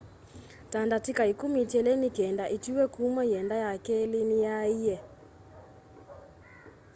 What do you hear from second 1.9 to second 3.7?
nĩkenda ĩtuwe kũma yĩenda